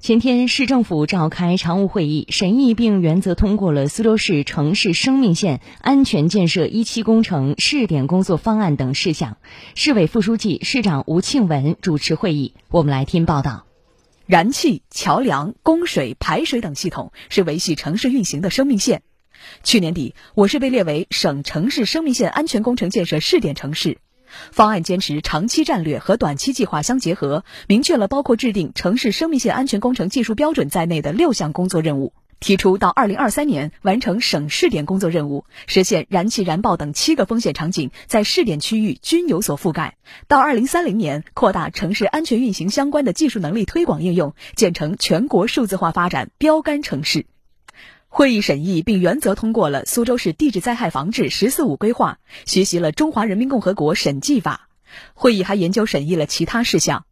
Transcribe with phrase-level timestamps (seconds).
[0.00, 9.36] 前天，市政府召开常务会议，审议并原则通过了苏州市城市生命线安全建设一期工程试点工作方案等事项。
[9.74, 12.54] 市委副书记、市长吴庆文主持会议。
[12.70, 13.66] 我们来听报道。
[14.24, 19.02] 燃气、桥梁、供水、排水等系统是维系城市运行的生命线。
[19.62, 23.98] 去年底，我市被列为省城市生命线安全工程建设试点城市。
[24.52, 39.94] 方案坚持长期战略和短期计划相结合，明确了包括制定城市生命线安全工程技术标准在内的六项工作任务，提出到二零二三年完成省试点工作任务，实现燃气燃爆等七个风险场景在试点区域均有所覆盖；
[40.28, 47.26] 到二零三零年扩大城市安全运行相关的技术能力推广应用，建成全国数字化发展标杆城市。
[48.12, 54.68] 会议审议并原则通过了苏州市地质灾害防治“十四五”规划，学习了《中华人民共和国审计法》。
[55.14, 57.06] 会议还研究审议了其他事项。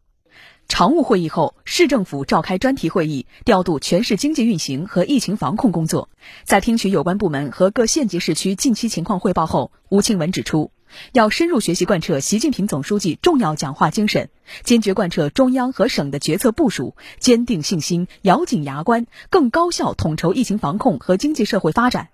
[0.67, 6.11] 常务会议后，市政府召开专题会议，调度全市经济运行和疫情防控工作。
[6.43, 10.73] 在听取有关部门和各县级市区近期情况汇报后，吴庆文指出。
[11.13, 14.31] 要深入学习贯彻习近平总书记重要讲话精神，
[14.63, 22.09] 坚决贯彻中央和省的决策部署，坚定信心，咬紧牙关，更高效统筹疫情防控和经济社会发展。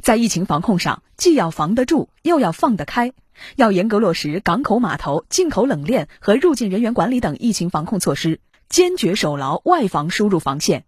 [0.00, 3.12] 在疫情防控上，既要防得住，又要放得开，
[3.56, 10.84] 要严格落实港口码头、进口冷链和入境人员管理等疫情防控措施，坚决守牢外防输入防线。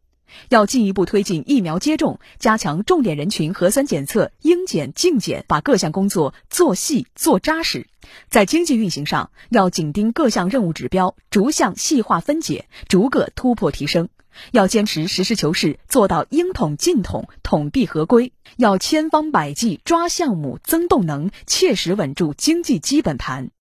[0.49, 7.87] 要进一步推进疫苗接种，加强重点人群核酸检测、应检尽检，把各项工作做细做扎实。
[8.29, 14.09] 在经济运行上，要紧盯各项任务指标，逐项细化分解，逐个突破提升。
[14.51, 18.33] 要坚持实事求是，做到应统尽统，统必合规。
[18.57, 23.53] 要千方百计抓项目、增动能，切实稳住经济基本盘。